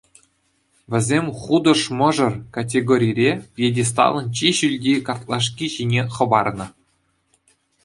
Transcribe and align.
Вӗсем 0.91 1.25
«Хутӑш 1.39 1.81
мӑшӑр» 1.99 2.33
категорире 2.55 3.29
пьедесталӑн 3.55 4.25
чи 4.39 4.49
ҫӳлти 4.63 4.93
картлашки 5.11 5.67
ҫине 5.77 6.03
хӑпарнӑ. 6.19 6.67